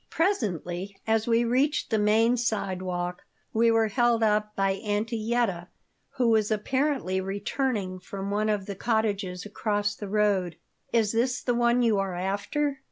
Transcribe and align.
Presently, 0.09 0.95
as 1.05 1.27
we 1.27 1.45
reached 1.45 1.91
the 1.91 1.99
main 1.99 2.35
sidewalk, 2.35 3.21
we 3.53 3.69
were 3.69 3.89
held 3.89 4.23
up 4.23 4.55
by 4.55 4.71
Auntie 4.71 5.15
Yetta, 5.15 5.67
who 6.17 6.29
was 6.29 6.49
apparently 6.49 7.21
returning 7.21 7.99
from 7.99 8.31
one 8.31 8.49
of 8.49 8.65
the 8.65 8.73
cottages 8.73 9.45
across 9.45 9.93
the 9.93 10.09
road 10.09 10.55
"Is 10.91 11.11
this 11.11 11.43
the 11.43 11.53
one 11.53 11.83
you 11.83 11.99
are 11.99 12.15
after?" 12.15 12.79